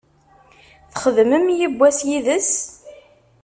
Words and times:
Txedmem 0.91 1.45
yewwas 1.59 1.97
yid-s? 2.07 2.51